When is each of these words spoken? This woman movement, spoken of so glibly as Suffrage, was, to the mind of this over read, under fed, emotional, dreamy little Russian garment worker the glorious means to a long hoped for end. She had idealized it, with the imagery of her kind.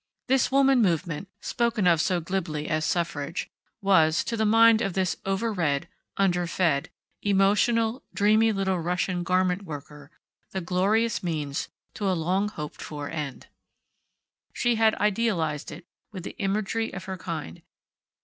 This 0.27 0.51
woman 0.51 0.81
movement, 0.81 1.29
spoken 1.41 1.85
of 1.85 2.01
so 2.01 2.19
glibly 2.19 2.67
as 2.67 2.85
Suffrage, 2.85 3.51
was, 3.83 4.23
to 4.23 4.35
the 4.35 4.47
mind 4.47 4.81
of 4.81 4.93
this 4.93 5.15
over 5.27 5.53
read, 5.53 5.87
under 6.17 6.47
fed, 6.47 6.89
emotional, 7.21 8.03
dreamy 8.11 8.51
little 8.51 8.79
Russian 8.79 9.21
garment 9.21 9.61
worker 9.63 10.09
the 10.53 10.59
glorious 10.61 11.21
means 11.21 11.67
to 11.93 12.09
a 12.09 12.17
long 12.17 12.49
hoped 12.49 12.81
for 12.81 13.11
end. 13.11 13.45
She 14.53 14.73
had 14.73 14.95
idealized 14.95 15.71
it, 15.71 15.85
with 16.11 16.23
the 16.23 16.35
imagery 16.39 16.91
of 16.91 17.03
her 17.03 17.17
kind. 17.19 17.61